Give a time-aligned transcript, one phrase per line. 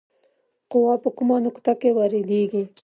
[0.71, 2.63] قوه په کومه نقطه کې واردیږي؟